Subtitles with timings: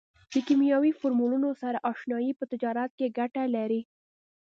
[0.33, 3.81] د کیمیاوي فورمولونو سره اشنایي په تجارت کې ګټه لري.